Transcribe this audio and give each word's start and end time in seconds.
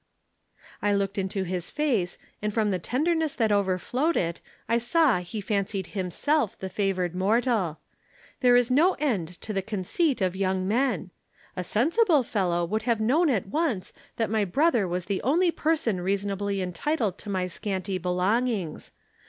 "I 0.81 0.93
looked 0.93 1.19
into 1.19 1.43
his 1.43 1.69
face 1.69 2.17
and 2.41 2.51
from 2.51 2.71
the 2.71 2.79
tenderness 2.79 3.35
that 3.35 3.51
overflowed 3.51 4.17
it 4.17 4.41
I 4.67 4.79
saw 4.79 5.19
he 5.19 5.39
fancied 5.41 5.85
himself 5.93 6.57
the 6.57 6.71
favored 6.71 7.13
mortal. 7.13 7.77
There 8.39 8.55
is 8.55 8.71
no 8.71 8.93
end 8.95 9.27
to 9.41 9.53
the 9.53 9.61
conceit 9.61 10.19
of 10.19 10.35
young 10.35 10.67
men. 10.67 11.11
A 11.55 11.63
sensible 11.63 12.23
fellow 12.23 12.65
would 12.65 12.81
have 12.81 12.99
known 12.99 13.29
at 13.29 13.49
once 13.49 13.93
that 14.15 14.31
my 14.31 14.43
brother 14.43 14.87
was 14.87 15.05
the 15.05 15.21
only 15.21 15.51
person 15.51 16.01
reasonably 16.01 16.63
entitled 16.63 17.19
to 17.19 17.29
my 17.29 17.45
scanty 17.45 17.99
belongings. 17.99 18.91